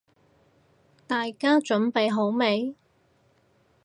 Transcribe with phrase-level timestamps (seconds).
[1.05, 2.75] 大家準備好未？